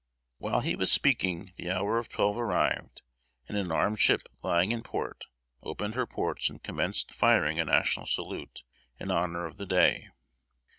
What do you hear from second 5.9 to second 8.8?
her ports and commenced firing a national salute,